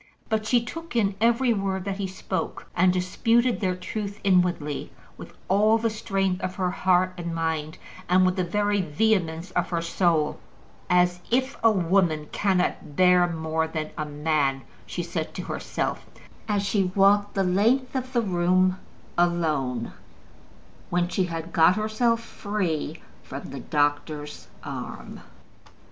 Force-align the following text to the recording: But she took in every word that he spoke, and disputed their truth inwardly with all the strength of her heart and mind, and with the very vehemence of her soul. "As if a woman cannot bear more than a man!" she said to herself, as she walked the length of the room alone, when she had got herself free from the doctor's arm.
But 0.29 0.47
she 0.47 0.65
took 0.65 0.95
in 0.95 1.13
every 1.21 1.53
word 1.53 1.85
that 1.85 1.97
he 1.97 2.07
spoke, 2.07 2.65
and 2.75 2.91
disputed 2.91 3.59
their 3.59 3.75
truth 3.75 4.19
inwardly 4.23 4.91
with 5.15 5.31
all 5.47 5.77
the 5.77 5.91
strength 5.91 6.41
of 6.41 6.55
her 6.55 6.71
heart 6.71 7.13
and 7.19 7.35
mind, 7.35 7.77
and 8.09 8.25
with 8.25 8.35
the 8.35 8.43
very 8.43 8.81
vehemence 8.81 9.51
of 9.51 9.69
her 9.69 9.83
soul. 9.83 10.39
"As 10.89 11.19
if 11.29 11.55
a 11.63 11.69
woman 11.71 12.29
cannot 12.31 12.95
bear 12.95 13.27
more 13.27 13.67
than 13.67 13.91
a 13.95 14.03
man!" 14.03 14.63
she 14.87 15.03
said 15.03 15.35
to 15.35 15.43
herself, 15.43 16.03
as 16.47 16.63
she 16.65 16.91
walked 16.95 17.35
the 17.35 17.43
length 17.43 17.95
of 17.95 18.11
the 18.11 18.23
room 18.23 18.79
alone, 19.19 19.93
when 20.89 21.09
she 21.09 21.25
had 21.25 21.53
got 21.53 21.75
herself 21.75 22.21
free 22.21 23.03
from 23.21 23.51
the 23.51 23.59
doctor's 23.59 24.47
arm. 24.63 25.19